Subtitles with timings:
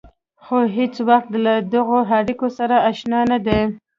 [0.43, 3.61] خو هېڅوک له دغو اړيکو سره اشنا نه دي.